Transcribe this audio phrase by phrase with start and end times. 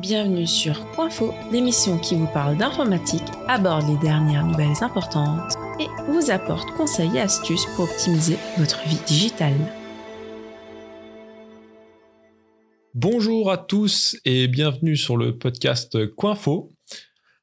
[0.00, 6.30] Bienvenue sur Coinfo, l'émission qui vous parle d'informatique, aborde les dernières nouvelles importantes et vous
[6.30, 9.56] apporte conseils et astuces pour optimiser votre vie digitale.
[12.92, 16.74] Bonjour à tous et bienvenue sur le podcast Coinfo.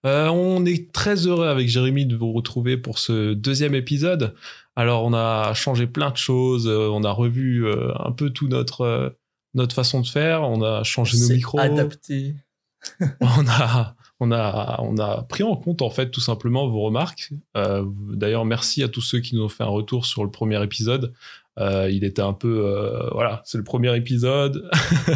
[0.06, 4.36] Euh, on est très heureux avec Jérémy de vous retrouver pour ce deuxième épisode.
[4.76, 8.48] Alors on a changé plein de choses, euh, on a revu euh, un peu tout
[8.48, 9.16] notre
[9.54, 12.36] notre façon de faire, on a changé nos micros, adapté.
[13.22, 17.32] on a on a on a pris en compte en fait tout simplement vos remarques.
[17.56, 21.14] D'ailleurs merci à tous ceux qui nous ont fait un retour sur le premier épisode.
[21.60, 24.70] il était un peu voilà c'est le premier épisode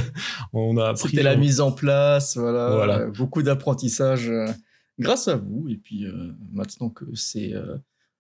[0.54, 3.06] on a c'était la mise en place voilà, voilà.
[3.08, 4.32] beaucoup d'apprentissage
[5.00, 5.68] grâce à vous.
[5.70, 7.78] Et puis euh, maintenant que c'est euh,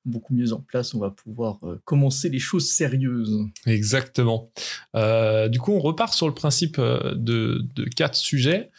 [0.07, 3.39] beaucoup mieux en place, on va pouvoir euh, commencer les choses sérieuses.
[3.65, 4.49] Exactement.
[4.93, 7.65] du coup, on repart sur le principe de,
[7.95, 8.71] quatre sujets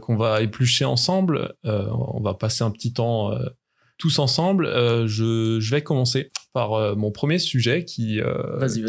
[0.00, 1.54] qu'on va éplucher ensemble.
[1.64, 3.32] on va passer un petit temps
[3.96, 4.66] tous ensemble.
[5.06, 8.20] Je, je, vais commencer par mon premier sujet qui,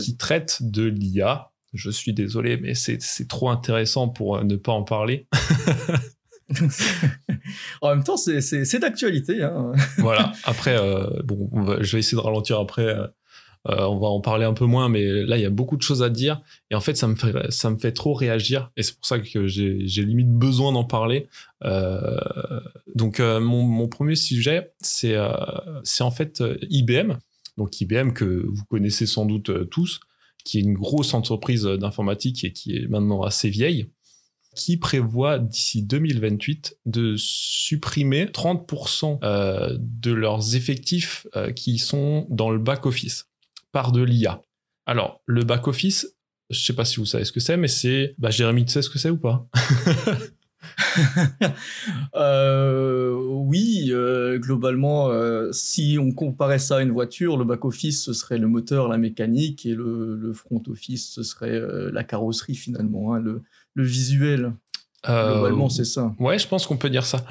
[0.04, 1.52] qui traite de l'IA.
[1.74, 5.28] Je suis désolé, mais c'est trop intéressant pour ne pas en parler.
[7.82, 9.44] en même temps, c'est d'actualité.
[9.44, 9.72] Hein.
[9.98, 10.34] voilà.
[10.44, 11.50] Après, euh, bon,
[11.82, 12.86] je vais essayer de ralentir après.
[12.86, 13.08] Euh,
[13.68, 15.82] euh, on va en parler un peu moins, mais là, il y a beaucoup de
[15.82, 16.42] choses à dire.
[16.72, 18.72] Et en fait, ça me fait, ça me fait trop réagir.
[18.78, 21.28] Et c'est pour ça que j'ai limite besoin d'en parler.
[22.96, 25.18] donc, mon, mon, premier sujet, c'est
[25.84, 27.18] c'est en fait IBM.
[27.58, 30.00] Donc, IBM que vous connaissez sans doute tous,
[30.46, 33.90] qui est une grosse entreprise d'informatique et qui est maintenant assez vieille
[34.60, 42.50] qui prévoit d'ici 2028 de supprimer 30% euh, de leurs effectifs euh, qui sont dans
[42.50, 43.30] le back-office
[43.72, 44.42] par de l'IA.
[44.86, 46.14] Alors, le back-office,
[46.50, 48.16] je sais pas si vous savez ce que c'est, mais c'est...
[48.18, 49.48] Bah, Jérémy, tu sais ce que c'est ou pas?
[52.16, 53.92] Euh, oui,
[54.36, 55.10] globalement,
[55.52, 59.66] si on comparait ça à une voiture, le back-office, ce serait le moteur, la mécanique,
[59.66, 61.60] et le, front-office, ce serait
[61.92, 63.24] la carrosserie finalement, hein,
[63.74, 64.54] le visuel.
[65.08, 66.14] Euh, Globalement, c'est ça.
[66.20, 67.26] Ouais, je pense qu'on peut dire ça.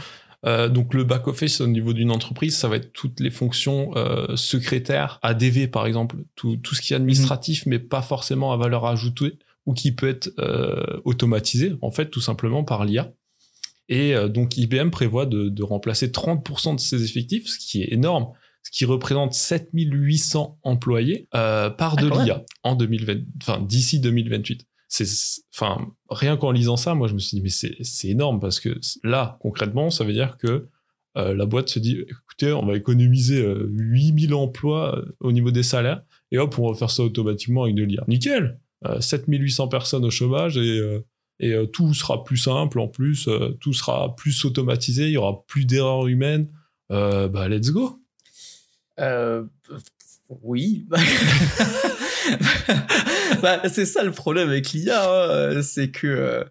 [0.47, 3.91] Euh, donc le back office au niveau d'une entreprise, ça va être toutes les fonctions
[3.97, 8.57] euh, secrétaires, ADV par exemple, tout, tout ce qui est administratif mais pas forcément à
[8.57, 10.31] valeur ajoutée ou qui peut être
[11.05, 13.13] automatisé en fait tout simplement par l'IA.
[13.91, 18.29] Et donc IBM prévoit de, de remplacer 30% de ses effectifs, ce qui est énorme,
[18.63, 25.43] ce qui représente 7800 employés par de ah, l'IA en 2020, enfin d'ici 2028 c'est
[25.55, 28.81] enfin rien qu'en lisant ça moi je me suis dit mais c'est énorme parce que
[29.05, 30.69] là concrètement ça veut dire que
[31.17, 35.51] euh, la boîte se dit écoutez on va économiser 8000 euh, emplois euh, au niveau
[35.51, 38.59] des salaires et hop on va faire ça automatiquement avec de l'IA nickel
[39.01, 40.81] 7800 personnes au chômage et
[41.41, 43.29] et tout sera plus simple en plus
[43.61, 46.49] tout sera plus automatisé il y aura plus d'erreurs humaines.
[46.89, 47.99] Bah let's go.
[50.43, 50.87] Oui
[53.43, 56.45] bah, c'est ça le problème avec l'IA, hein, c'est que euh,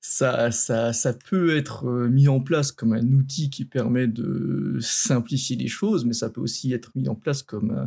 [0.00, 4.78] ça, ça, ça peut être euh, mis en place comme un outil qui permet de
[4.80, 7.86] simplifier les choses, mais ça peut aussi être mis en place comme euh,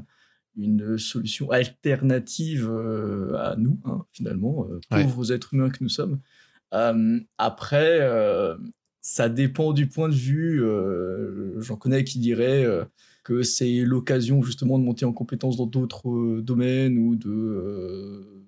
[0.58, 2.72] une solution alternative
[3.38, 6.22] à nous, hein, finalement, pauvres êtres humains que nous sommes.
[7.38, 8.10] après,
[9.02, 10.64] ça dépend du point de vue.
[11.58, 12.66] J'en connais qui diraient
[13.26, 18.46] que c'est l'occasion justement de monter en compétence dans d'autres euh, domaines ou de, euh,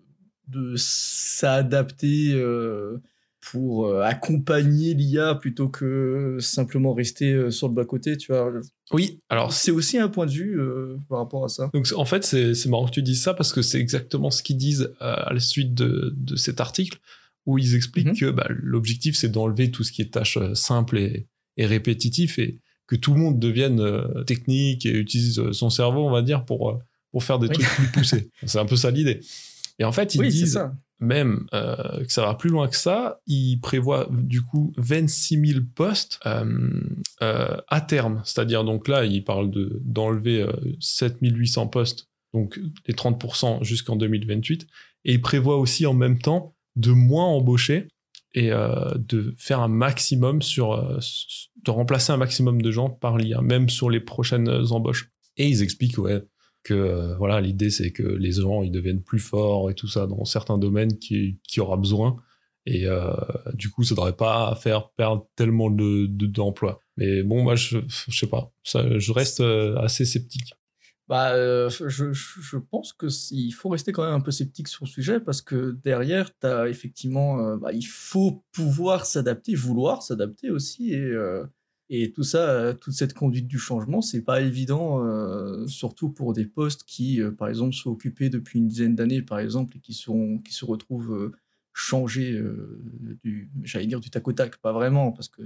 [0.47, 2.97] de s'adapter euh,
[3.41, 8.51] pour accompagner l'IA plutôt que simplement rester sur le bas-côté, tu vois.
[8.91, 10.59] Oui, alors c'est aussi un point de vue
[11.07, 11.69] par rapport à ça.
[11.73, 14.57] Donc en fait, c'est marrant que tu dises ça parce que c'est exactement ce qu'ils
[14.57, 16.99] disent à la suite de, de cet article
[17.45, 18.19] où ils expliquent mm-hmm.
[18.19, 22.59] que bah, l'objectif c'est d'enlever tout ce qui est tâches simples et, et répétitif et
[22.87, 26.45] que tout le monde devienne euh, technique et utilise euh, son cerveau, on va dire,
[26.45, 26.79] pour, euh,
[27.11, 28.31] pour faire des trucs plus poussés.
[28.45, 29.19] C'est un peu ça l'idée.
[29.79, 30.59] Et en fait, ils disent
[30.99, 33.19] même que ça va plus loin que ça.
[33.27, 38.23] Ils prévoient du coup 26 000 postes à terme.
[38.25, 40.47] C'est-à-dire, donc là, ils parlent de, d'enlever
[40.79, 44.65] 7 800 postes, donc les 30% jusqu'en 2028.
[45.05, 47.87] Et ils prévoient aussi en même temps de moins embaucher
[48.33, 50.99] et euh, de faire un maximum sur, euh,
[51.63, 55.09] de remplacer un maximum de gens par l'IA, même sur les prochaines embauches.
[55.37, 56.21] Et ils expliquent ouais,
[56.63, 60.07] que euh, voilà l'idée c'est que les gens ils deviennent plus forts et tout ça
[60.07, 62.17] dans certains domaines qui, qui aura besoin.
[62.69, 62.85] Et
[63.53, 66.81] du coup, ça ne devrait pas faire perdre tellement de, d'emplois.
[66.97, 68.51] Mais bon, moi, je, je sais pas.
[68.61, 69.39] Ça, je reste
[69.77, 70.51] assez sceptique.
[71.07, 74.89] Bah, euh, je, je pense qu'il faut rester quand même un peu sceptique sur le
[74.89, 80.91] sujet parce que derrière, as effectivement, euh, bah, il faut pouvoir s'adapter, vouloir s'adapter aussi
[80.93, 81.45] et, euh,
[81.89, 85.01] et tout ça, toute cette conduite du changement, c'est pas évident,
[85.67, 89.77] surtout pour des postes qui, par exemple, sont occupés depuis une dizaine d'années, par exemple,
[89.77, 91.31] et qui sont, qui se retrouvent
[91.77, 92.81] changer euh,
[93.23, 95.43] du, j'allais dire du tac au tac, pas vraiment, parce que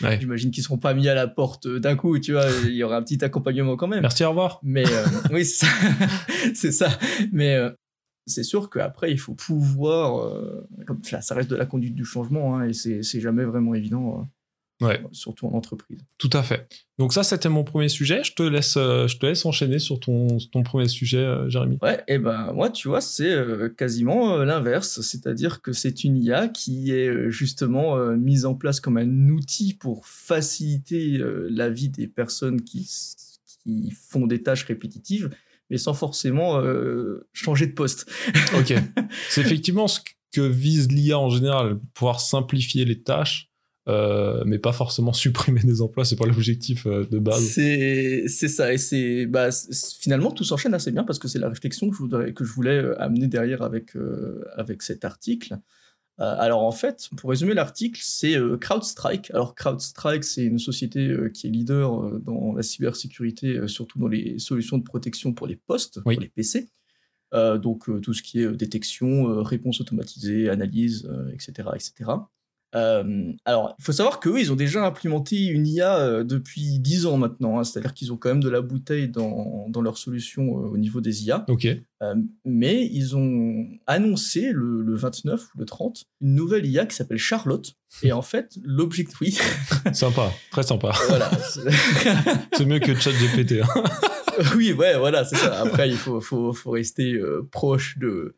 [0.20, 2.98] j'imagine qu'ils seront pas mis à la porte d'un coup, tu vois, il y aura
[2.98, 4.02] un petit accompagnement quand même.
[4.02, 4.60] Merci, au revoir.
[4.62, 5.44] Mais euh, oui,
[6.54, 6.98] c'est ça.
[7.32, 7.70] Mais euh,
[8.26, 10.44] c'est sûr qu'après, il faut pouvoir,
[10.86, 14.28] comme ça reste de la conduite du changement, hein, et c'est jamais vraiment évident
[14.80, 15.02] Ouais.
[15.12, 15.98] Surtout en entreprise.
[16.16, 16.66] Tout à fait.
[16.98, 18.24] Donc ça, c'était mon premier sujet.
[18.24, 21.78] Je te laisse, euh, je te laisse enchaîner sur ton, ton premier sujet, euh, Jérémy.
[21.82, 25.00] Ouais, et ben moi, tu vois, c'est euh, quasiment l'inverse.
[25.02, 30.06] C'est-à-dire que c'est une IA qui est justement mise en place comme un outil pour
[30.06, 32.88] faciliter la vie des personnes qui,
[33.62, 35.30] qui font des tâches répétitives,
[35.68, 36.62] mais sans forcément
[37.32, 38.10] changer de poste.
[38.58, 38.74] ok.
[39.28, 40.00] C'est effectivement ce
[40.32, 43.49] que vise l'IA en général, pouvoir simplifier les tâches
[43.88, 47.42] euh, mais pas forcément supprimer des emplois, c'est pas l'objectif euh, de base.
[47.42, 49.48] C'est ça, et c'est bah,
[50.00, 52.52] finalement tout s'enchaîne assez bien parce que c'est la réflexion que je, voudrais, que je
[52.52, 53.96] voulais euh, amener derrière avec,
[54.54, 55.58] avec cet article.
[56.18, 59.30] alors en fait, pour résumer l'article, c'est CrowdStrike.
[59.30, 64.76] Alors CrowdStrike, c'est une société qui est leader dans la cybersécurité, surtout dans les solutions
[64.76, 66.68] de protection pour les postes, pour les PC.
[67.32, 72.10] donc tout ce qui est détection, réponse automatisée, analyse, etc., etc.
[72.74, 77.06] Euh, alors, il faut savoir qu'eux, ils ont déjà implémenté une IA euh, depuis 10
[77.06, 77.58] ans maintenant.
[77.58, 77.64] Hein.
[77.64, 81.00] C'est-à-dire qu'ils ont quand même de la bouteille dans, dans leur solution euh, au niveau
[81.00, 81.44] des IA.
[81.48, 81.66] Ok.
[82.44, 87.18] mais ils ont annoncé le, le, 29 ou le 30 une nouvelle IA qui s'appelle
[87.18, 87.74] Charlotte.
[88.02, 89.36] Et en fait, l'objectif, oui.
[89.92, 90.92] sympa, très sympa.
[91.08, 91.30] Voilà.
[92.52, 93.62] C'est mieux que ChatGPT.
[93.62, 93.82] Hein.
[94.56, 95.60] oui, ouais, voilà, c'est ça.
[95.60, 98.34] Après, il faut, faut, faut rester euh, proche de,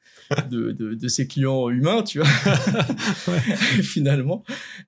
[0.51, 2.29] de, de, ses clients humains, tu vois,
[3.83, 4.43] finalement.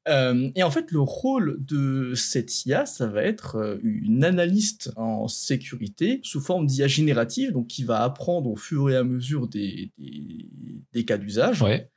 [0.09, 4.93] Euh, et en fait, le rôle de cette IA, ça va être euh, une analyste
[4.97, 9.47] en sécurité sous forme d'IA générative, donc qui va apprendre au fur et à mesure
[9.49, 10.49] des, des,
[10.93, 11.63] des cas d'usage.
[11.63, 11.91] Ouais.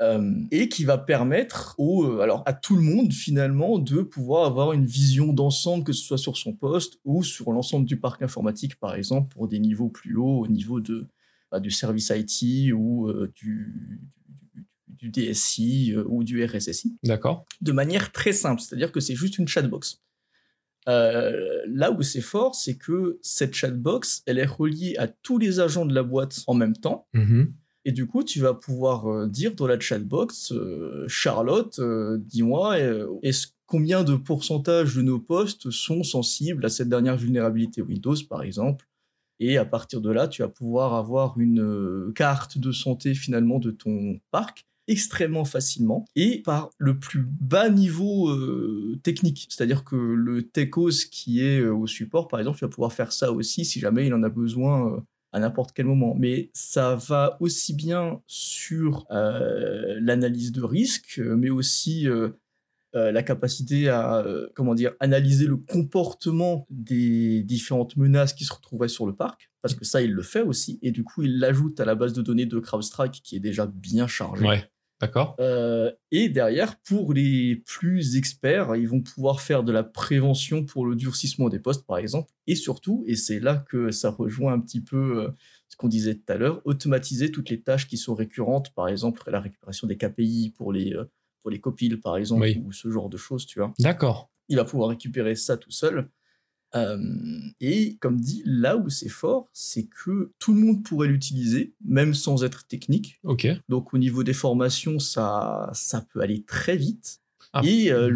[0.00, 4.44] Euh, et qui va permettre au, euh, alors à tout le monde finalement de pouvoir
[4.44, 8.20] avoir une vision d'ensemble, que ce soit sur son poste ou sur l'ensemble du parc
[8.20, 11.06] informatique, par exemple, pour des niveaux plus hauts, au niveau de,
[11.52, 14.00] bah, du service IT ou euh, du,
[14.88, 16.96] du, DSI ou du RSSI.
[17.04, 17.44] D'accord.
[17.60, 20.02] De manière très simple, c'est-à-dire que c'est juste une chatbox.
[20.86, 25.86] là où c'est fort, c'est que cette chatbox, elle est reliée à tous les agents
[25.86, 27.06] de la boîte en même temps.
[27.14, 27.46] Mm-hmm.
[27.84, 32.78] Et du coup, tu vas pouvoir euh, dire dans la chatbox, euh, Charlotte, euh, dis-moi,
[33.22, 38.42] est-ce combien de pourcentage de nos postes sont sensibles à cette dernière vulnérabilité Windows, par
[38.42, 38.86] exemple?
[39.40, 43.70] Et à partir de là, tu vas pouvoir avoir une carte de santé finalement de
[43.70, 48.30] ton parc extrêmement facilement et par le plus bas niveau
[48.98, 49.46] technique.
[49.48, 53.32] C'est-à-dire que le TechOS qui est au support, par exemple, tu vas pouvoir faire ça
[53.32, 55.04] aussi si jamais il en a besoin
[55.34, 56.14] à n'importe quel moment.
[56.16, 62.30] Mais ça va aussi bien sur euh, l'analyse de risque, mais aussi euh,
[62.94, 68.88] euh, la capacité à comment dire analyser le comportement des différentes menaces qui se retrouveraient
[68.88, 71.80] sur le parc, parce que ça il le fait aussi, et du coup il l'ajoute
[71.80, 74.44] à la base de données de CrowdStrike qui est déjà bien chargée.
[75.04, 75.36] D'accord.
[75.38, 80.86] Euh, et derrière, pour les plus experts, ils vont pouvoir faire de la prévention pour
[80.86, 82.32] le durcissement des postes, par exemple.
[82.46, 85.28] Et surtout, et c'est là que ça rejoint un petit peu euh,
[85.68, 89.22] ce qu'on disait tout à l'heure, automatiser toutes les tâches qui sont récurrentes, par exemple
[89.30, 91.04] la récupération des KPI pour les, euh,
[91.42, 93.74] pour les copiles, par exemple, ou ce genre de choses, tu vois.
[93.78, 94.30] D'accord.
[94.48, 96.08] Il va pouvoir récupérer ça tout seul.
[96.76, 96.98] Euh,
[97.60, 102.14] et comme dit, là où c'est fort, c'est que tout le monde pourrait l'utiliser, même
[102.14, 103.18] sans être technique.
[103.22, 103.46] Ok.
[103.68, 107.20] Donc au niveau des formations, ça, ça peut aller très vite.
[107.52, 107.62] Ah.
[107.64, 108.10] Et euh,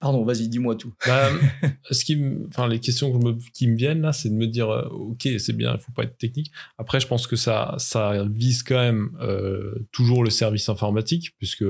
[0.00, 0.94] pardon, vas-y, dis-moi tout.
[1.06, 1.28] Bah,
[1.90, 2.18] ce qui,
[2.48, 5.74] enfin, les questions qui me viennent là, c'est de me dire, euh, ok, c'est bien,
[5.74, 6.50] il faut pas être technique.
[6.78, 9.10] Après, je pense que ça, ça vise quand même
[9.92, 11.64] toujours le service informatique, puisque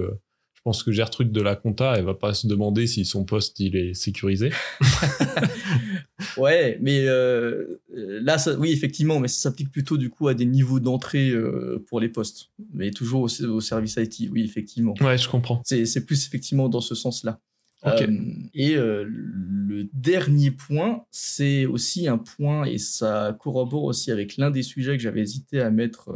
[0.67, 3.77] pense que Gertrude de la compta, elle va pas se demander si son poste il
[3.77, 4.51] est sécurisé.
[6.37, 10.45] ouais, mais euh, là, ça, oui, effectivement, mais ça s'applique plutôt du coup à des
[10.45, 14.95] niveaux d'entrée euh, pour les postes, mais toujours au, service IT, oui, effectivement.
[15.01, 15.63] Ouais, je comprends.
[15.65, 17.39] C'est plus effectivement dans ce sens-là.
[17.85, 18.09] Euh,
[18.53, 24.65] et le dernier point, c'est aussi un point, et ça corrobore aussi avec l'un des
[24.65, 26.11] sujets que j'avais hésité à mettre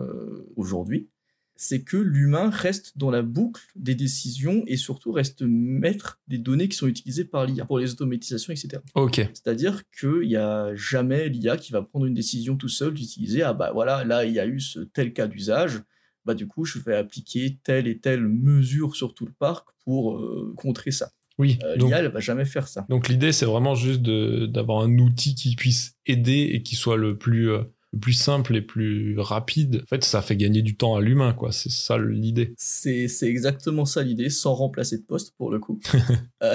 [0.56, 1.08] aujourd'hui,
[1.62, 6.68] c'est que l'humain reste dans la boucle des décisions et surtout reste maître des données
[6.68, 8.82] qui sont utilisées par l'IA pour les automatisations, etc.
[8.94, 9.16] Ok.
[9.16, 13.52] C'est-à-dire qu'il n'y a jamais l'IA qui va prendre une décision tout seul d'utiliser, ah
[13.52, 15.82] bah voilà, là il y a eu ce tel cas d'usage,
[16.24, 20.16] bah du coup je vais appliquer telle et telle mesure sur tout le parc pour
[20.16, 21.12] euh, contrer ça.
[21.36, 21.58] Oui.
[21.62, 22.86] Euh, L'IA, elle va jamais faire ça.
[22.88, 27.18] donc l'idée, c'est vraiment juste d'avoir un outil qui puisse aider et qui soit le
[27.18, 29.80] plus, euh, le plus simple et plus rapide.
[29.82, 31.52] En fait, ça fait gagner du temps à l'humain, quoi.
[31.52, 32.54] C'est ça l'idée.
[32.56, 35.80] C'est c'est exactement ça l'idée, sans remplacer de poste pour le coup.
[36.42, 36.54] Euh,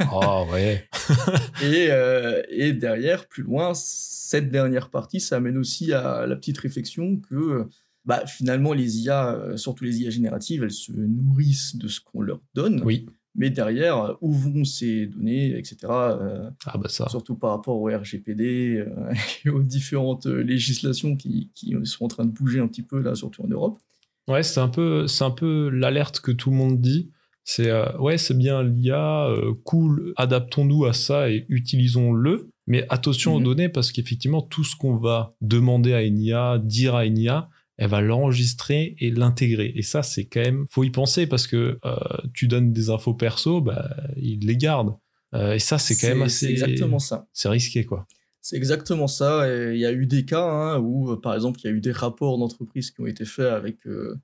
[0.00, 0.86] Ah ouais.
[1.62, 6.58] et, euh, et derrière, plus loin, cette dernière partie, ça amène aussi à la petite
[6.58, 7.66] réflexion que
[8.04, 12.20] bah, finalement, les IA, euh, surtout les IA génératives, elles se nourrissent de ce qu'on
[12.20, 12.82] leur donne.
[12.84, 13.06] Oui.
[13.34, 15.76] Mais derrière, euh, où vont ces données, etc.
[15.90, 17.08] euh, Ah bah ça.
[17.08, 19.12] surtout par rapport au RGPD euh,
[19.44, 23.14] et aux différentes législations qui, qui sont en train de bouger un petit peu là,
[23.14, 23.78] surtout en Europe.
[24.28, 27.10] Ouais, c'est un peu, c'est un peu l'alerte que tout le monde dit.
[27.44, 29.28] C'est euh, ouais, c'est bien l'IA,
[29.64, 32.50] cool, adaptons-nous à ça et utilisons-le.
[32.68, 33.44] Mais attention aux Mhm.
[33.44, 37.48] données parce qu'effectivement, tout ce qu'on va demander à une IA, dire à une IA,
[37.78, 39.72] elle va l'enregistrer et l'intégrer.
[39.74, 41.96] Et ça, c'est quand même, faut y penser parce que euh,
[42.34, 44.94] tu donnes des infos perso, bah, il les garde.
[45.34, 47.26] Euh, et ça, c'est quand même assez, C'est exactement ça.
[47.32, 48.06] c'est risqué quoi.
[48.42, 49.48] C'est exactement ça.
[49.50, 51.72] Et il y a eu des cas hein, où, euh, par exemple, il y a
[51.72, 54.16] eu des rapports d'entreprise qui ont été faits avec, euh,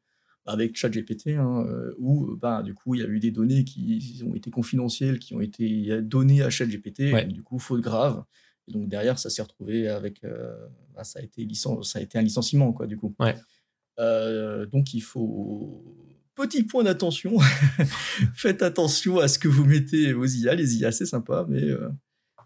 [0.44, 1.64] avec ChatGPT, hein,
[1.98, 5.34] où, bah, du coup, il y a eu des données qui ont été confidentielles, qui
[5.34, 7.24] ont été données à ChatGPT, Ouais.
[7.26, 8.24] du coup, faute grave.
[8.68, 10.22] Et donc, derrière, ça s'est retrouvé avec.
[10.24, 10.54] euh,
[10.94, 13.14] bah, ça, a été licen- ça a été un licenciement, quoi, du coup.
[13.18, 13.34] Ouais.
[13.98, 15.84] Euh, donc, il faut.
[16.34, 17.38] Petit point d'attention.
[18.34, 20.54] Faites attention à ce que vous mettez aux IA.
[20.54, 21.62] Les IA, c'est sympa, mais.
[21.62, 21.88] euh,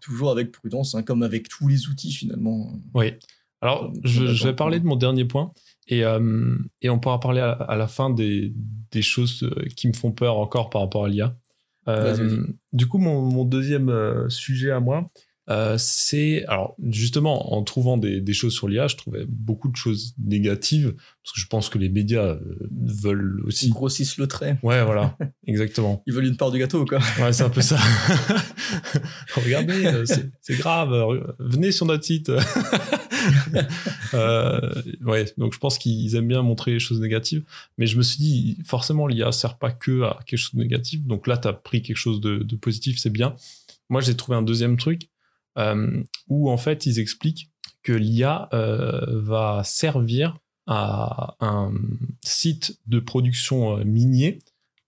[0.01, 2.73] toujours avec prudence, hein, comme avec tous les outils finalement.
[2.93, 3.13] Oui.
[3.61, 5.53] Alors, je, vais parler de mon dernier point
[5.87, 8.53] et, euh, et on pourra parler à, à la fin des,
[8.91, 11.37] des choses qui me font peur encore par rapport à l'IA.
[11.87, 15.07] Euh, du coup, mon, mon deuxième sujet à moi,
[15.49, 16.45] euh, c'est.
[16.45, 20.93] Alors, justement, en trouvant des, des choses sur l'IA, je trouvais beaucoup de choses négatives
[21.23, 22.39] parce que je pense que les médias euh,
[22.71, 23.69] veulent Ils aussi.
[23.69, 24.57] grossissent le trait.
[24.61, 26.03] Ouais, voilà, exactement.
[26.05, 26.99] Ils veulent une part du gâteau, quoi.
[27.19, 27.77] Ouais, c'est un peu ça.
[29.35, 30.91] Regardez, euh, c'est grave.
[31.39, 32.31] Venez sur notre site.
[34.13, 34.59] Euh,
[35.05, 37.43] ouais, donc je pense qu'ils aiment bien montrer les choses négatives.
[37.77, 41.05] Mais je me suis dit, forcément, l'IA sert pas que à quelque chose de négatif.
[41.05, 43.33] Donc là, tu as pris quelque chose de, de positif, c'est bien.
[43.89, 45.09] Moi, j'ai trouvé un deuxième truc
[46.27, 47.49] où en fait, ils expliquent
[47.83, 51.73] que l'IA euh, va servir à un
[52.23, 54.39] site de production euh, minier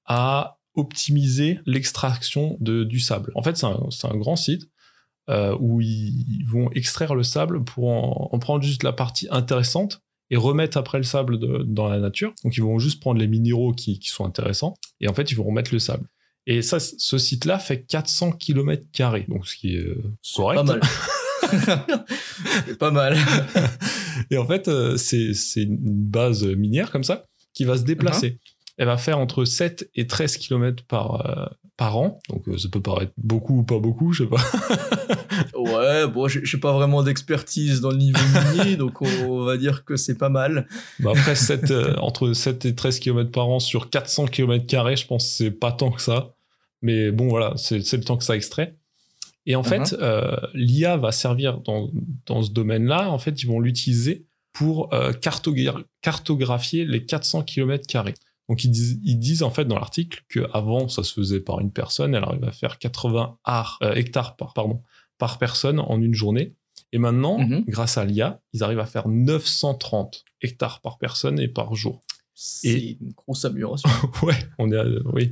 [0.06, 3.32] à optimiser l'extraction du sable.
[3.36, 4.70] En fait, c'est un, grand site
[5.30, 10.02] euh, où ils vont extraire le sable pour en, en prendre juste la partie intéressante
[10.30, 12.34] et remettre après le sable dans la nature.
[12.44, 15.36] Donc, ils vont juste prendre les minéraux qui, qui sont intéressants et en fait, ils
[15.36, 16.10] vont remettre le sable.
[16.48, 18.84] Et ça, ce site-là fait 400 km,
[19.28, 20.04] donc ce qui est euh,
[20.36, 20.58] correct.
[20.66, 22.06] Pas mal.
[22.80, 23.18] pas mal.
[24.32, 28.38] Et en fait, euh, c'est une base minière comme ça qui va se déplacer.
[28.78, 31.46] Elle va faire entre 7 et 13 km par, euh,
[31.78, 32.20] par an.
[32.30, 34.42] Donc euh, ça peut paraître beaucoup ou pas beaucoup, je sais pas.
[35.54, 38.20] Ouais, bon, j'ai j'ai pas vraiment d'expertise dans le niveau
[38.54, 40.68] minier, donc on va dire que c'est pas mal.
[41.00, 45.06] Bah après, 7, euh, entre 7 et 13 km par an sur 400 km, je
[45.06, 46.35] pense que c'est pas tant que ça.
[46.82, 48.76] Mais bon, voilà, c'est le temps que ça extrait.
[49.48, 51.92] Et en fait, euh, l'IA va servir dans,
[52.26, 53.12] dans ce domaine-là.
[53.12, 57.86] En fait, ils vont l'utiliser pour euh, cartogra- cartographier les 400 km.
[58.50, 61.72] Donc, ils disent, ils disent en fait dans l'article qu'avant, ça se faisait par une
[61.72, 62.16] personne.
[62.16, 64.82] Elle arrive à faire 80 ar- euh, hectares par, pardon,
[65.18, 66.54] par personne en une journée.
[66.92, 67.66] Et maintenant, Mhm.
[67.68, 72.02] grâce à l'IA, ils arrivent à faire 930 hectares par personne et par jour.
[72.34, 73.90] C'est une grosse amélioration.
[74.24, 75.30] ouais, on est, à- oui.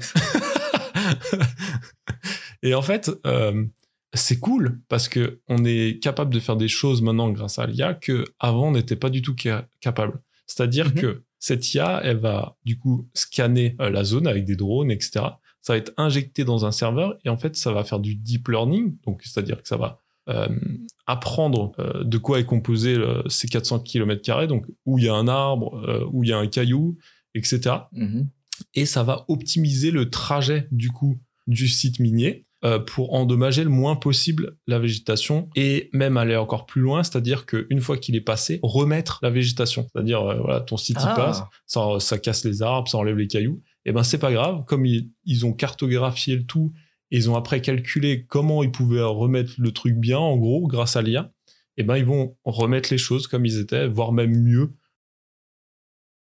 [2.63, 3.65] et en fait, euh,
[4.13, 7.93] c'est cool parce que on est capable de faire des choses maintenant grâce à l'IA
[7.93, 10.21] que avant on n'était pas du tout ca- capable.
[10.45, 10.93] C'est-à-dire Mhm.
[10.93, 15.25] que cette IA, elle va du coup scanner euh, la zone avec des drones, etc.
[15.61, 18.47] Ça va être injecté dans un serveur et en fait, ça va faire du deep
[18.49, 18.97] learning.
[19.05, 20.47] Donc, c'est-à-dire que ça va euh,
[21.05, 22.95] apprendre euh, de quoi est composé
[23.27, 26.37] ces 400 km, donc où il y a un arbre, euh, où il y a
[26.37, 26.95] un caillou,
[27.35, 27.75] etc.
[28.73, 33.69] et ça va optimiser le trajet du coup du site minier euh, pour endommager le
[33.69, 38.21] moins possible la végétation et même aller encore plus loin, c'est-à-dire qu'une fois qu'il est
[38.21, 39.85] passé, remettre la végétation.
[39.91, 41.13] C'est-à-dire, euh, voilà, ton site y Ah.
[41.13, 44.63] passe, ça, ça casse les arbres, ça enlève les cailloux, et ben c'est pas grave,
[44.65, 46.71] comme ils, ils ont cartographié le tout,
[47.11, 50.95] et ils ont après calculé comment ils pouvaient remettre le truc bien, en gros, grâce
[50.95, 51.33] à l'IA,
[51.75, 54.71] et ben ils vont remettre les choses comme ils étaient, voire même mieux,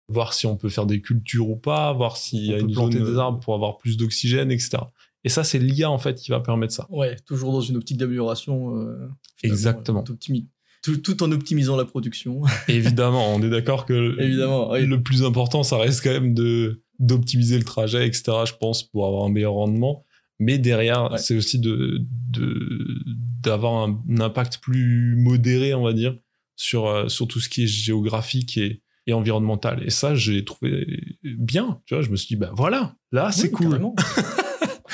[0.08, 2.98] voir si on peut faire des cultures ou pas, voir s'il y a une planter
[2.98, 4.78] des de- arbres pour avoir plus d'oxygène, etc.
[5.24, 6.86] Et ça, c'est l'IA en fait qui va permettre ça.
[6.90, 8.76] Ouais, toujours dans une optique d'amélioration.
[8.78, 9.08] euh,
[9.44, 10.02] Exactement.
[10.02, 12.42] tout, en optimisant la production.
[12.68, 14.84] Évidemment, on est d'accord que Évidemment, oui.
[14.84, 18.32] le plus important, ça reste quand même de d'optimiser le trajet, etc.
[18.46, 20.04] Je pense pour avoir un meilleur rendement.
[20.40, 21.18] Mais derrière, Ouais.
[21.18, 22.98] c'est aussi de de-
[23.42, 26.16] d'avoir un, un impact plus modéré, on va dire,
[26.56, 29.82] sur euh, sur tout ce qui est géographique et et environnemental.
[29.84, 31.80] Et ça, j'ai trouvé bien.
[31.86, 33.68] Tu vois, je me suis dit, bah voilà, là, c'est Oui, cool.
[33.68, 33.94] Carrément.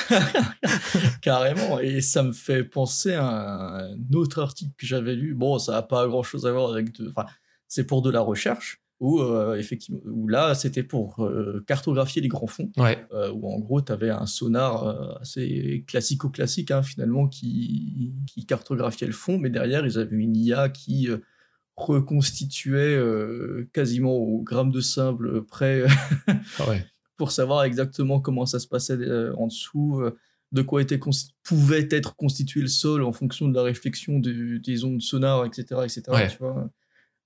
[1.23, 1.81] Carrément.
[1.81, 5.35] Et ça me fait penser à un autre article que j'avais lu.
[5.35, 7.09] Bon, ça n'a pas grand chose à voir avec de.
[7.09, 7.27] Enfin,
[7.67, 8.83] c'est pour de la recherche.
[9.01, 12.73] Où, euh, effectivement, où là, c'était pour euh, cartographier les grands fonds.
[12.77, 18.45] Ouais, euh, où en gros, tu avais un sonar assez classico-classique, hein, finalement, qui, qui
[18.45, 21.09] cartographiait le fond, mais derrière, ils avaient une IA qui
[21.79, 25.85] reconstituait euh, quasiment au gramme de sable près
[26.59, 26.85] Ah ouais.
[27.17, 30.17] pour savoir exactement comment ça se passait euh, en dessous, euh,
[30.53, 31.01] de quoi était
[31.43, 36.03] pouvait être constitué le sol en fonction de la réflexion des ondes sonores, etc., etc.
[36.09, 36.29] Ouais.
[36.29, 36.71] Tu vois,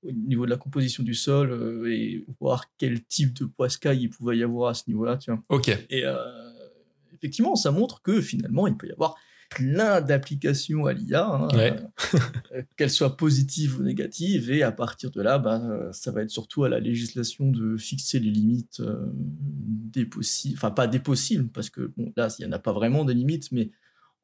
[0.04, 4.11] au niveau de la composition du sol euh, et voir quel type de poiscaille il
[4.11, 5.16] pouvait y avoir à ce niveau-là.
[5.16, 5.42] Tu vois.
[5.49, 5.68] Ok.
[5.68, 6.16] Et euh,
[7.14, 9.14] effectivement, ça montre que finalement, il peut y avoir
[9.54, 11.75] plein d'applications à l'IA, hein, Ouais.
[12.54, 16.23] euh, qu'elles soient positives ou négatives, et à partir de là, bah, euh, ça va
[16.23, 20.99] être surtout à la législation de fixer les limites euh, des possibles, enfin pas des
[21.00, 23.71] possibles, parce que bon, là, il n'y en a pas vraiment des limites, mais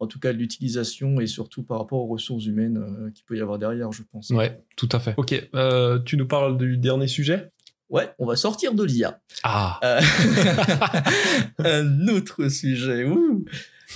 [0.01, 3.37] en tout cas de l'utilisation et surtout par rapport aux ressources humaines euh, qu'il peut
[3.37, 4.31] y avoir derrière, je pense.
[4.31, 5.15] Ouais, tout à fait.
[5.17, 7.51] Ok, euh, tu nous parles du dernier sujet?
[7.91, 9.19] Ouais, on va sortir de l'IA.
[9.45, 10.01] Ah, Euh,
[11.59, 13.45] un autre sujet ouh.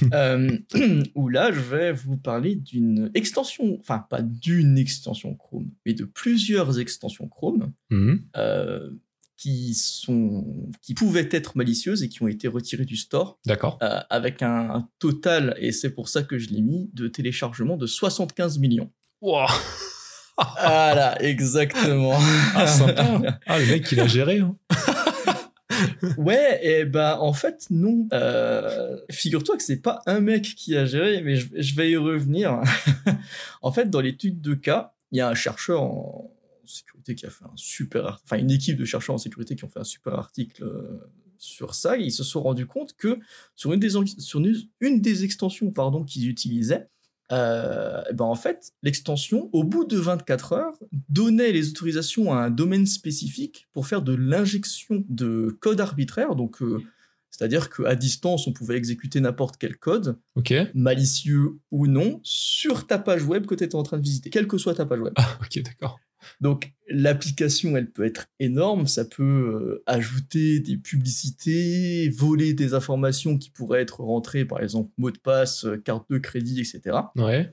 [0.15, 0.51] Euh,
[1.15, 6.05] où là je vais vous parler d'une extension, enfin pas d'une extension Chrome, mais de
[6.05, 8.23] plusieurs extensions Chrome Mhm.
[8.37, 8.91] euh,
[9.37, 13.79] qui sont qui pouvaient être malicieuses et qui ont été retirées du store d'accord.
[13.83, 17.77] euh, avec un, un total et c'est pour ça que je l'ai mis de téléchargement
[17.77, 18.91] de 75 millions.
[19.21, 19.47] Wow.
[20.61, 22.19] Voilà, exactement.
[22.55, 23.21] Ah, sympa.
[23.47, 24.41] Ah, le mec, il a géré.
[24.41, 24.57] hein.
[26.19, 28.09] Ouais, et ben en fait non.
[28.13, 32.61] Euh, Figure-toi que c'est pas un mec qui a géré, mais je, vais y revenir.
[33.63, 36.31] en fait, dans l'étude de cas, il y a un chercheur en
[36.65, 39.69] sécurité qui a fait un super, enfin une équipe de chercheurs en sécurité qui ont
[39.69, 41.97] fait un super article euh, sur ça.
[41.97, 43.19] Ils se sont rendus compte que
[43.57, 46.89] sur une des, sur une, une des extensions pardon qu'ils utilisaient,
[47.31, 52.51] euh, ben en fait, l'extension, au bout de 24 heures, donnait les autorisations à un
[52.51, 56.35] domaine spécifique pour faire de l'injection de code arbitraire.
[56.35, 56.83] Donc, euh,
[57.31, 60.19] c'est-à-dire qu'à distance, on pouvait exécuter n'importe quel code,
[60.75, 64.47] malicieux ou non, sur ta page web que tu étais en train de visiter, quelle
[64.47, 65.15] que soit ta page web.
[65.17, 65.99] Ah, ok, d'accord.
[66.41, 73.39] Donc l'application, elle peut être énorme, ça peut euh, ajouter des publicités, voler des informations
[73.39, 76.97] qui pourraient être rentrées, par exemple mot de passe, euh, carte de crédit, etc.
[77.17, 77.53] Ouais.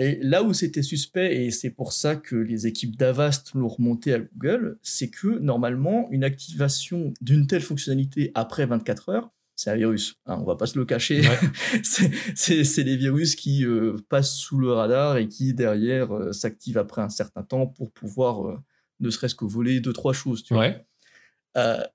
[0.00, 4.14] Et là où c'était suspect, et c'est pour ça que les équipes d'Avast l'ont remonté
[4.14, 9.74] à Google, c'est que normalement, une activation d'une telle fonctionnalité après 24 heures, c'est un
[9.74, 10.14] virus.
[10.26, 11.20] hein, on va pas se le cacher.
[11.20, 11.38] Ouais.
[11.82, 17.02] c'est- des virus qui euh, passent sous le radar et qui derrière euh, s'activent après
[17.02, 18.56] un certain temps pour pouvoir euh,
[19.00, 20.44] ne serait-ce que voler deux trois choses.
[20.44, 20.62] Tu vois.
[20.62, 20.84] Ouais.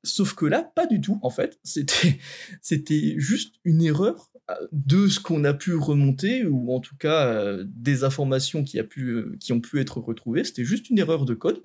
[0.03, 1.57] Sauf que là, pas du tout, en fait.
[1.63, 2.19] C'était,
[2.61, 4.29] c'était juste une erreur
[4.73, 9.37] de ce qu'on a pu remonter, ou en tout cas des informations qui, a pu,
[9.39, 10.43] qui ont pu être retrouvées.
[10.43, 11.61] C'était juste une erreur de code.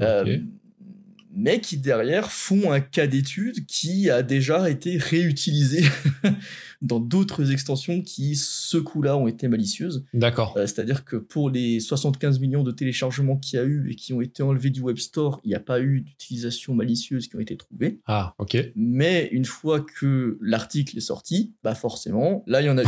[1.31, 5.85] Mais qui derrière font un cas d'étude qui a déjà été réutilisé
[6.83, 10.05] dans d'autres extensions qui, ce coup-là, ont été malicieuses.
[10.15, 10.55] D'accord.
[10.57, 14.13] Euh, C'est-à-dire que pour les 75 millions de téléchargements qu'il y a eu et qui
[14.13, 17.41] ont été enlevés du Web Store, il n'y a pas eu d'utilisation malicieuse qui ont
[17.41, 18.01] été trouvées.
[18.07, 18.57] Ah, ok.
[18.77, 22.87] Mais une fois que l'article est sorti, bah forcément, là, il y en a eu.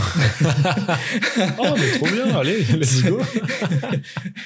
[1.59, 3.18] oh, mais trop bien, allez, let's go.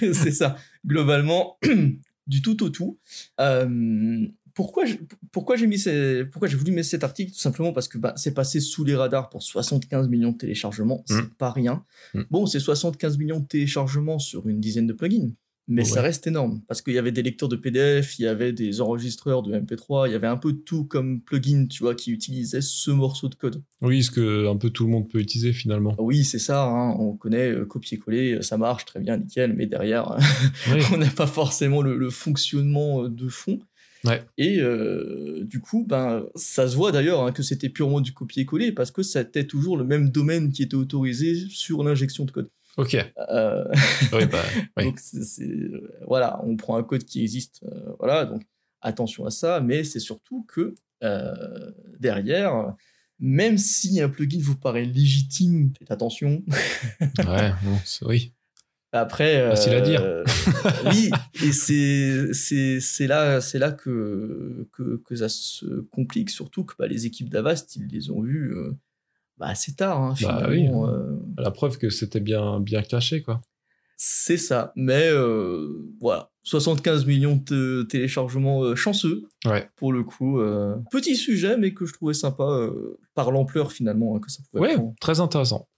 [0.12, 0.56] c'est ça.
[0.86, 1.58] Globalement,
[2.26, 2.98] du tout au tout.
[3.40, 5.00] Euh, pourquoi j'ai
[5.32, 7.32] pourquoi j'ai mis ces- pourquoi j'ai voulu mettre cet article?
[7.32, 11.02] Tout simplement parce que bah, c'est passé sous les radars pour 75 millions de téléchargements
[11.06, 11.30] c'est Mm.
[11.38, 11.84] pas rien
[12.14, 12.22] Mm.
[12.30, 15.30] bon c'est 75 millions de téléchargements sur une dizaine de plugins
[15.66, 15.88] mais Ouais.
[15.88, 18.80] ça reste énorme parce qu'il y avait des lecteurs de PDF il y avait des
[18.80, 22.60] enregistreurs de MP3 il y avait un peu tout comme plugin tu vois qui utilisait
[22.60, 25.94] ce morceau de code Oui, ce que un peu tout le monde peut utiliser finalement.
[25.98, 30.16] oui c'est ça hein, on connaît euh, copier-coller ça marche très bien nickel mais derrière
[30.72, 30.80] Oui.
[30.92, 33.58] on n'a pas forcément le, le fonctionnement euh, de fond.
[34.04, 34.22] Ouais.
[34.36, 38.70] Et euh, du coup, ben, ça se voit d'ailleurs hein, que c'était purement du copier-coller
[38.72, 42.50] parce que c'était toujours le même domaine qui était autorisé sur l'injection de code.
[42.76, 42.96] Ok.
[43.30, 43.64] Euh,
[44.12, 44.42] Oui, bah,
[44.76, 44.84] oui.
[44.84, 45.00] Donc,
[45.40, 47.62] euh, voilà, on prend un code qui existe.
[47.64, 48.42] euh, voilà, donc
[48.80, 50.74] attention à ça, mais c'est surtout que
[52.00, 52.74] derrière,
[53.20, 56.42] même si un plugin vous paraît légitime, faites attention.
[57.00, 58.32] ouais, bon, oui.
[58.90, 60.02] Après, facile à dire.
[60.86, 61.10] oui,
[61.42, 67.04] et c'est là c'est là que, que, que ça se complique, surtout que bah, les
[67.04, 68.54] équipes d'Avast ils les ont vus
[69.38, 70.00] bah, assez tard.
[70.00, 70.68] Hein, bah, oui.
[71.38, 73.40] La preuve que c'était bien bien caché quoi.
[73.96, 75.10] C'est ça, mais
[76.00, 76.30] voilà.
[76.46, 79.70] 75 millions de téléchargements chanceux, ouais.
[79.76, 80.38] pour le coup.
[80.90, 82.68] petit sujet, mais que je trouvais sympa
[83.14, 85.68] par l'ampleur finalement hein, que ça pouvait Ouais, très intéressant.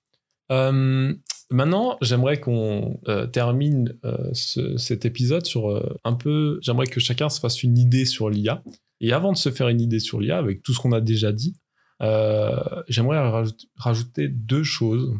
[0.48, 2.98] maintenant, j'aimerais qu'on
[3.32, 3.96] termine
[4.32, 6.58] cet épisode sur un peu.
[6.62, 8.62] J'aimerais que chacun se fasse une idée sur l'IA.
[9.00, 11.30] Et avant de se faire une idée sur l'IA, avec tout ce qu'on a déjà
[11.30, 11.54] dit,
[12.00, 13.44] j'aimerais
[13.76, 15.14] rajouter deux choses.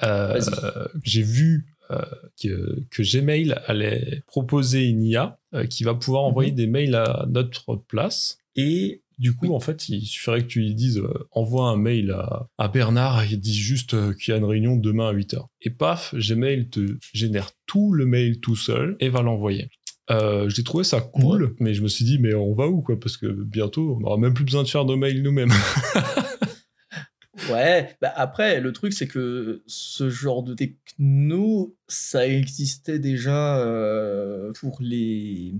[0.00, 2.00] J'ai vu euh,
[2.40, 6.56] que, que, Gmail allait proposer une IA euh, qui va pouvoir envoyer mhm.
[6.56, 8.38] des mails à notre place.
[8.56, 12.12] Et du coup, en fait, il suffirait que tu lui dises euh, envoie un mail
[12.12, 15.44] à, à Bernard et il dit juste qu'il y a une réunion demain à 8h.
[15.60, 19.68] Et paf, Gmail te génère tout le mail tout seul et va l'envoyer.
[20.08, 23.16] J'ai trouvé ça cool, mais je me suis dit, mais on va où quoi Parce
[23.16, 25.52] que bientôt, on n'aura même plus besoin de faire nos mails nous-mêmes.
[27.50, 34.52] Ouais, bah après, le truc, c'est que ce genre de techno, ça existait déjà euh,
[34.60, 35.54] pour les.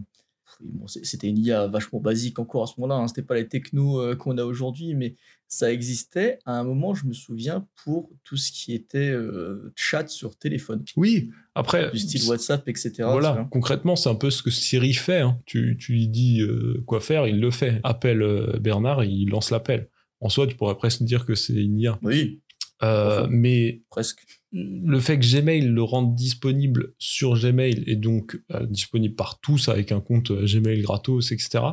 [0.60, 4.00] Bon, c'était une IA vachement basique encore à ce moment-là, hein, c'était pas les technos
[4.00, 5.16] euh, qu'on a aujourd'hui, mais
[5.48, 10.08] ça existait à un moment, je me souviens, pour tout ce qui était euh, chat
[10.08, 10.84] sur téléphone.
[10.96, 11.90] Oui, après.
[11.90, 12.92] Du style WhatsApp, etc.
[13.02, 15.20] Voilà, concrètement, c'est un peu ce que Siri fait.
[15.20, 15.38] Hein.
[15.46, 16.42] Tu, tu, lui dis
[16.86, 17.80] quoi faire, il le fait.
[17.84, 19.88] Appelle Bernard, il lance l'appel
[20.24, 21.98] en soi, tu pourrais presque dire que c'est une IA.
[22.02, 22.40] Oui.
[22.82, 24.24] Euh, mais presque.
[24.52, 29.68] Le fait que Gmail le rende disponible sur Gmail et donc euh, disponible par tous
[29.68, 31.64] avec un compte euh, Gmail gratos, etc.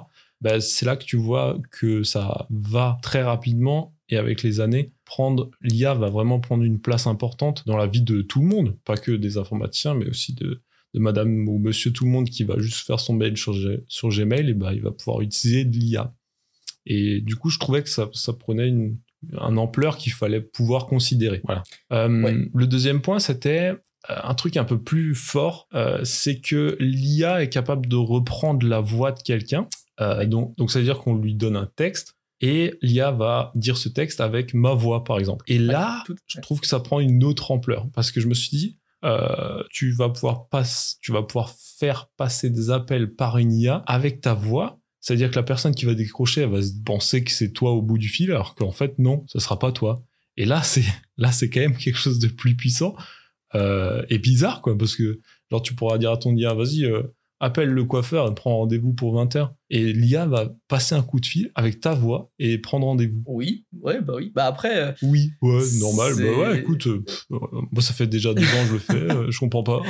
[0.42, 4.92] Bah, c'est là que tu vois que ça va très rapidement et avec les années
[5.06, 8.78] prendre l'IA va vraiment prendre une place importante dans la vie de tout le monde,
[8.86, 10.62] pas que des informaticiens, mais aussi de,
[10.94, 13.56] Madame ou Monsieur tout le monde qui va juste faire son mail sur,
[13.88, 16.14] sur Gmail et bah il va pouvoir utiliser de l'IA.
[16.86, 18.98] Et du coup, je trouvais que ça, ça prenait une,
[19.38, 21.42] un ampleur qu'il fallait pouvoir considérer.
[21.46, 21.64] Voilà.
[21.94, 23.74] Euh, le deuxième point, c'était
[24.10, 28.66] euh, un truc un peu plus fort, euh, c'est que l'IA est capable de reprendre
[28.68, 29.68] la voix de quelqu'un.
[30.00, 33.88] Donc, donc, ça veut dire qu'on lui donne un texte et l'IA va dire ce
[33.88, 35.46] texte avec ma voix, par exemple.
[35.48, 38.58] Et là, je trouve que ça prend une autre ampleur parce que je me suis
[38.58, 38.80] dit,
[39.70, 40.48] tu vas pouvoir
[41.02, 45.36] tu vas pouvoir faire passer des appels par une IA avec ta voix c'est-à-dire que
[45.36, 48.32] la personne qui va décrocher, elle va penser que c'est toi au bout du fil,
[48.32, 50.04] alors qu'en fait, non, ce sera pas toi.
[50.38, 50.86] Et là, c'est
[51.18, 52.96] là, c'est quand même quelque chose de plus puissant
[53.56, 57.02] euh, et bizarre, quoi, parce que genre tu pourras dire à ton IA, vas-y, euh,
[57.42, 59.50] appelle le coiffeur et prends rendez-vous pour 20h.
[59.70, 63.24] Et l'IA va passer un coup de fil avec ta voix et prendre rendez-vous.
[63.26, 64.32] Oui, ouais, bah oui.
[64.34, 64.78] Bah après.
[64.78, 66.14] Euh, oui, ouais, normal.
[66.18, 66.88] Bah ouais, écoute,
[67.30, 69.82] moi ça fait déjà deux ans que je le fais, je comprends pas.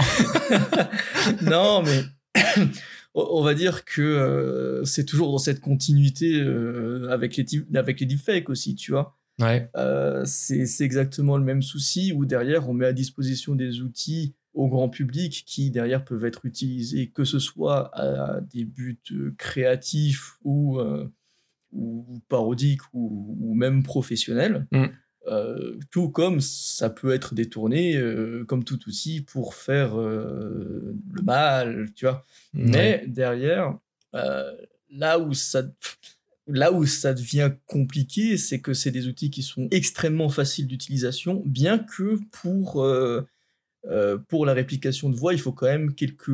[1.44, 2.04] non, mais
[3.14, 8.06] on va dire que euh, c'est toujours dans cette continuité euh, avec, les avec les
[8.06, 9.18] deepfakes aussi, tu vois.
[9.40, 9.70] Ouais.
[9.76, 14.68] Euh, c'est exactement le même souci où derrière on met à disposition des outils au
[14.68, 19.00] grand public qui derrière peuvent être utilisés que ce soit à des buts
[19.38, 20.80] créatifs ou,
[21.72, 24.68] ou parodiques ou, même professionnels.
[24.72, 24.86] Mm.
[25.28, 31.22] Euh, tout comme ça peut être détourné euh, comme tout outil pour faire euh, le
[31.22, 32.26] mal, tu vois.
[32.54, 33.78] Mais derrière,
[34.14, 35.64] là où ça
[36.48, 41.44] là où ça devient compliqué, c'est que c'est des outils qui sont extrêmement faciles d'utilisation,
[41.46, 42.84] bien que pour
[44.28, 46.32] pour la réplication de voix, il faut quand même quelques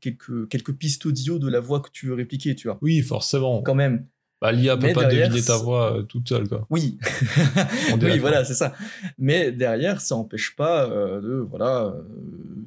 [0.00, 2.78] quelques quelques pistes audio de la voix que tu veux répliquer, tu vois.
[2.80, 3.62] Oui, forcément.
[3.62, 4.06] Quand même.
[4.44, 6.66] Bah, L'IA peut pas deviner ta voix euh, toute seule, quoi.
[6.68, 6.98] Oui,
[8.02, 8.74] oui, voilà, c'est ça.
[9.16, 12.02] Mais derrière, ça n'empêche pas euh, de, voilà, euh,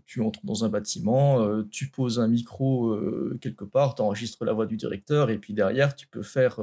[0.07, 2.97] tu entres dans un bâtiment, tu poses un micro
[3.41, 6.59] quelque part, tu enregistres la voix du directeur, et puis derrière, tu peux faire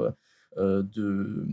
[0.56, 1.46] de, de,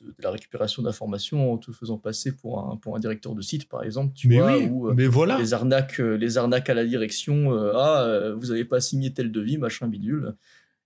[0.00, 3.68] de, la récupération d'informations en te faisant passer pour un, pour un directeur de site,
[3.68, 5.38] par exemple, tu mais vois, oui, ou mais voilà.
[5.38, 9.86] les arnaques, les arnaques à la direction, ah, vous n'avez pas signé tel devis, machin
[9.86, 10.34] bidule.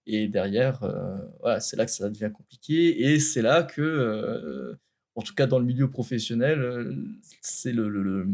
[0.06, 3.12] Et derrière, euh, voilà, c'est là que ça devient compliqué.
[3.12, 4.74] Et c'est là que, euh,
[5.14, 6.94] en tout cas dans le milieu professionnel, euh,
[7.40, 8.26] c'est le,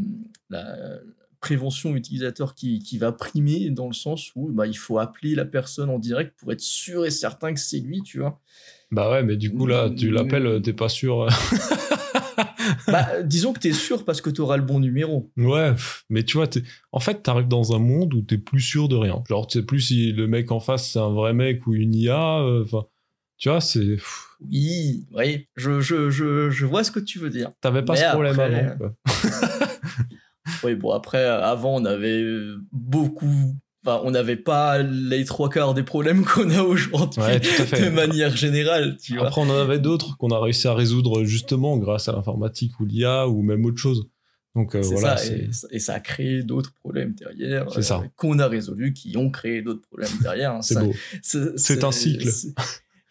[0.49, 0.99] la
[1.47, 5.45] prévention utilisateur qui, qui, va primer dans le sens où bah, il faut appeler la
[5.45, 8.41] personne en direct pour être sûr et certain que c'est lui, tu vois.
[8.91, 11.27] Bah ouais, mais du coup là, tu l'appelles, t'es pas sûr.
[12.87, 15.31] bah, disons que t'es sûr parce que t'auras le bon numéro.
[15.37, 15.73] Ouais,
[16.09, 16.49] mais tu vois,
[16.91, 19.23] en fait, t'arrives dans un monde où t'es plus sûr de rien.
[19.29, 21.95] Genre, tu sais plus si le mec en face c'est un vrai mec ou une
[21.95, 22.41] IA.
[22.41, 22.65] Euh,
[23.37, 23.97] tu vois, c'est.
[24.41, 27.51] Oui, oui, je, je, je, je, vois ce que tu veux dire.
[27.61, 28.93] T'avais pas ce problème avant.
[30.63, 32.23] Oui, bon, après, avant, on avait
[32.71, 33.55] beaucoup
[33.87, 38.97] on n'avait pas les trois quarts des problèmes qu'on a aujourd'hui de manière générale.
[38.97, 42.79] Tu Après, on en avait d'autres qu'on a réussi à résoudre justement grâce à l'informatique
[42.79, 44.09] ou l'IA ou même autre chose.
[44.55, 45.17] Donc euh, voilà.
[45.17, 49.61] Ça, et, ça a créé d'autres problèmes derrière euh, qu'on a résolus, qui ont créé
[49.61, 50.53] d'autres problèmes derrière.
[50.53, 50.61] Hein.
[50.61, 50.93] c'est beau.
[51.21, 52.27] C'est un cycle.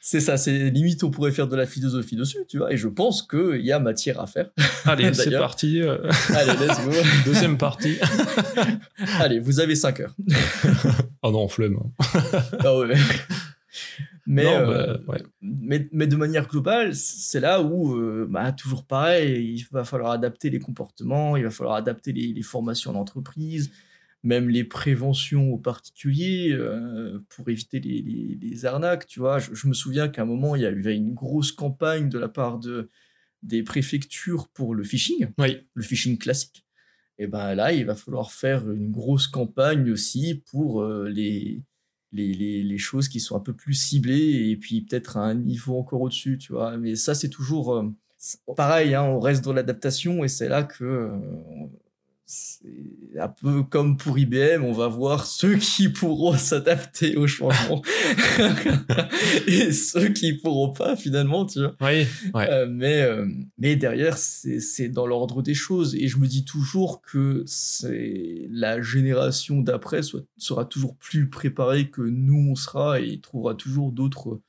[0.09, 2.73] C'est ça, c'est limite on pourrait faire de la philosophie dessus, tu vois.
[2.73, 4.51] Et je pense qu'il y a matière à faire.
[4.85, 5.83] Allez, c'est parti.
[5.83, 5.99] Euh.
[6.29, 6.93] Allez, let's go.
[7.25, 7.99] Deuxième partie.
[9.19, 10.15] Allez, vous avez 5 heures.
[11.23, 11.81] oh non, flemme.
[12.61, 12.95] ah ouais.
[14.29, 19.57] Mais, euh, bah, mais, mais, de manière globale, c'est là où, euh, bah, toujours pareil,
[19.59, 23.73] il va falloir adapter les comportements, il va falloir adapter les, les formations d'entreprise,
[24.27, 29.39] même les préventions aux particuliers euh, pour éviter les, arnaques, tu vois.
[29.39, 32.29] Je, me souviens qu'à un moment, il y a eu une grosse campagne de la
[32.29, 32.91] part de,
[33.43, 36.65] des préfectures pour le phishing, le phishing classique.
[37.19, 41.63] Et ben là, il va falloir faire une grosse campagne aussi pour euh, les,
[42.13, 46.03] les, choses qui sont un peu plus ciblées et puis peut-être à un niveau encore
[46.03, 46.77] au-dessus, tu vois.
[46.77, 47.89] Mais ça, c'est toujours euh,
[48.57, 51.11] pareil, hein, on reste dans l'adaptation et c'est là que
[52.27, 57.83] c'est un peu comme pour IBM, on va voir ceux qui pourront s'adapter au changement
[59.47, 61.77] et ceux qui pourront pas finalement, tu vois.
[61.81, 63.27] Oui, euh, mais, euh,
[63.59, 68.83] mais derrière, c'est dans l'ordre des choses et je me dis toujours que c'est la
[68.83, 70.01] génération d'après
[70.37, 74.41] sera toujours plus préparée que nous on sera et trouvera toujours d'autres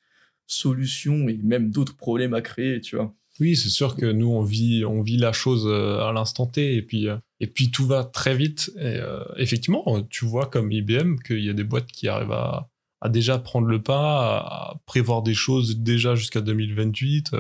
[0.47, 3.13] solutions et même d'autres problèmes à créer, tu vois.
[3.39, 6.75] Oui, c'est sûr que nous, on vit, on vit la chose euh, à l'instant T
[6.75, 8.71] et puis, euh, et puis tout va très vite.
[8.78, 12.69] Et euh, effectivement, tu vois comme IBM qu'il y a des boîtes qui arrivent à,
[13.02, 17.36] à déjà prendre le pas, à prévoir des choses déjà jusqu'à 2028,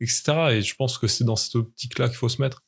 [0.00, 0.22] etc.
[0.52, 2.62] Et je pense que c'est dans cette optique-là qu'il faut se mettre.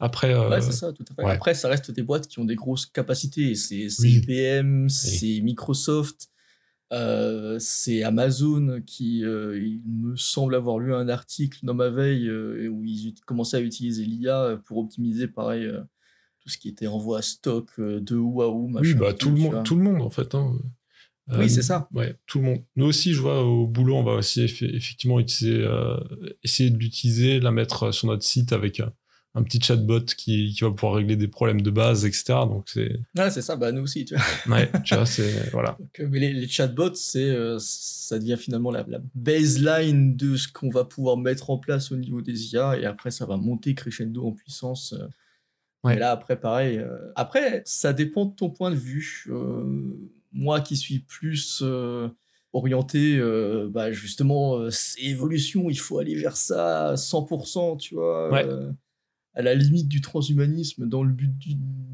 [0.00, 1.28] Après, ouais, c'est ça, tout à fait.
[1.28, 3.56] Après, ça reste des boîtes qui ont des grosses capacités.
[3.56, 6.28] C'est IBM, c'est Microsoft.
[6.92, 12.28] Euh, c'est Amazon qui, euh, il me semble avoir lu un article dans ma veille
[12.28, 15.70] euh, où ils commençaient à utiliser l'IA pour optimiser, pareil,
[16.48, 18.88] tout ce qui était envoi à stock de Wahoo, machin.
[18.88, 20.34] Oui, bah, tout, le monde, tout le monde, en fait.
[20.34, 20.58] Hein.
[21.36, 21.88] oui, c'est ça.
[21.92, 22.58] Ouais, tout le monde.
[22.76, 25.66] Nous aussi, je vois, au boulot, on va aussi effectivement utiliser,
[26.42, 28.80] essayer de l'utiliser, la mettre sur notre site avec
[29.34, 32.24] un petit chatbot qui, qui va pouvoir régler des problèmes de base, etc.
[32.48, 32.98] Donc c'est.
[33.16, 33.56] Ouais, c'est ça.
[33.56, 34.24] Bah nous aussi, tu vois.
[34.56, 35.76] Ouais, tu vois, c'est voilà.
[36.00, 38.84] Euh, mais les, chatbots, c'est euh, ça devient finalement la,
[39.14, 43.10] baseline de ce qu'on va pouvoir mettre en place au niveau des IA, et après
[43.10, 44.94] ça va monter crescendo en puissance.
[45.84, 45.88] Euh.
[45.88, 45.96] Ouais.
[45.96, 46.84] Et là, après, pareil.
[47.14, 49.26] Après, ça dépend de ton point de vue.
[50.32, 51.62] moi, qui suis plus
[52.52, 53.20] orienté,
[53.70, 58.30] bah, justement, c'est évolution, il faut aller vers ça à 100%, tu vois.
[58.30, 58.46] Ouais
[59.38, 61.30] à la limite du transhumanisme dans le but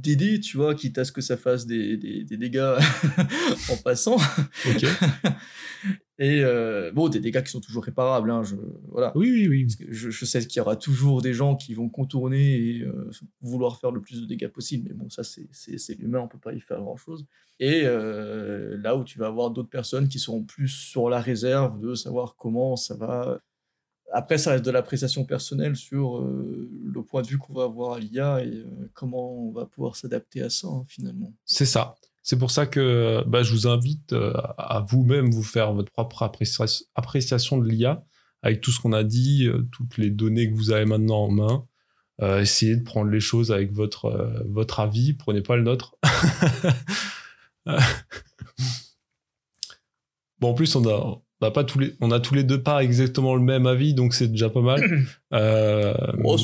[0.01, 2.79] d'aider, tu vois, quitte à ce que ça fasse des, des, dégâts
[3.71, 4.17] en passant.
[4.67, 4.87] Ok.
[6.19, 8.55] Et euh, bon, des dégâts qui sont toujours réparables, hein, je,
[8.89, 9.11] voilà.
[9.17, 9.67] Oui, oui, oui.
[9.91, 13.81] je, je, sais qu'il y aura toujours des gens qui vont contourner et euh, vouloir
[13.81, 16.61] faire le plus de dégâts possible, mais bon, ça, c'est l'humain, on peut pas y
[16.61, 17.27] faire grand-chose.
[17.59, 21.81] Et euh, là où tu vas avoir d'autres personnes qui seront plus sur la réserve
[21.81, 23.41] de savoir comment ça va
[24.13, 27.99] après, ça reste de l'appréciation personnelle sur le point de vue qu'on va avoir à
[27.99, 31.33] l'IA et comment on va pouvoir s'adapter à ça, hein, finalement.
[31.45, 31.97] C'est ça.
[32.25, 36.23] C'est pour ça que bah, je vous invite euh, à vous-même vous faire votre propre
[36.23, 38.03] appréciation de l'IA
[38.43, 41.67] avec tout ce qu'on a dit, toutes les données que vous avez maintenant en main.
[42.41, 45.97] essayez de prendre les choses avec votre, votre avis, prenez pas le nôtre.
[50.39, 52.63] bon, en plus, on a, on a pas tous les, on a tous les deux
[52.63, 54.83] pas exactement le même avis, donc c'est déjà pas mal.
[55.33, 56.37] Euh, oh,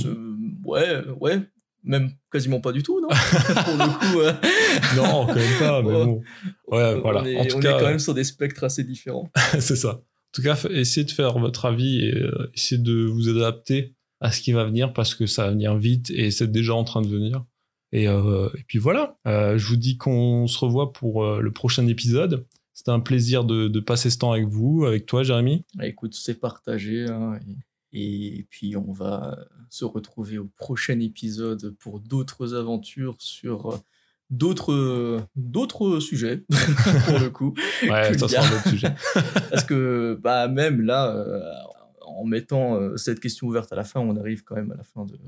[0.65, 1.41] ouais, ouais,
[1.85, 3.09] même quasiment pas du tout, non?
[3.65, 4.19] Pour le coup.
[4.97, 6.23] non, quand même pas, mais bon.
[6.69, 7.23] Ouais, voilà.
[7.23, 9.31] On est, en tout cas, est quand même sur des spectres assez différents.
[9.59, 9.91] c'est ça.
[9.91, 14.31] En tout cas, essayez de faire votre avis et euh, essayez de vous adapter à
[14.31, 17.03] ce qui va venir parce que ça va venir vite et c'est déjà en train
[17.03, 17.45] de venir.
[17.93, 22.47] Et, euh, et puis voilà, je vous dis qu'on se revoit pour le prochain épisode.
[22.81, 25.67] C'était un plaisir de, passer ce temps avec vous, avec toi, Jérémy.
[25.75, 27.05] Bah, écoute, c'est partagé.
[27.05, 27.39] Hein,
[27.93, 33.79] et, puis, on va se retrouver au prochain épisode pour d'autres aventures sur
[34.31, 36.45] d'autres d'autres sujets
[37.07, 38.95] pour le coup ouais ça sera un autre sujet
[39.51, 41.41] parce que bah même là euh,
[42.03, 44.85] en mettant euh, cette question ouverte à la fin on arrive quand même à la
[44.85, 45.19] fin de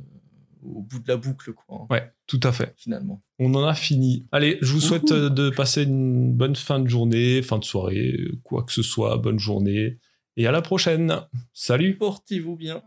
[0.65, 1.87] au bout de la boucle, quoi.
[1.91, 2.75] Ouais, tout à fait.
[2.77, 3.21] Finalement.
[3.39, 4.27] On en a fini.
[4.33, 8.17] Allez, je vous souhaite euh, de passer une bonne fin de journée, fin de soirée,
[8.45, 9.99] quoi que ce soit, bonne journée.
[10.37, 11.21] Et à la prochaine.
[11.53, 12.83] Salut Portez-vous bien.